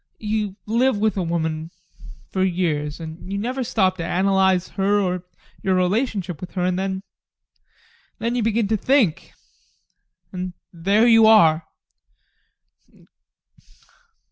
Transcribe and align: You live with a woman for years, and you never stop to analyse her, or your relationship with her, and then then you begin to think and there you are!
You 0.19 0.55
live 0.65 0.97
with 0.97 1.15
a 1.15 1.21
woman 1.21 1.69
for 2.31 2.43
years, 2.43 2.99
and 2.99 3.31
you 3.31 3.37
never 3.37 3.63
stop 3.63 3.97
to 3.97 4.03
analyse 4.03 4.69
her, 4.69 4.99
or 4.99 5.23
your 5.61 5.75
relationship 5.75 6.41
with 6.41 6.53
her, 6.53 6.63
and 6.65 6.79
then 6.79 7.03
then 8.17 8.33
you 8.33 8.41
begin 8.41 8.67
to 8.69 8.77
think 8.77 9.31
and 10.31 10.53
there 10.73 11.05
you 11.07 11.27
are! 11.27 11.67